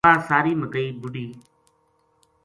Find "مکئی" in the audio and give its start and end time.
0.61-0.87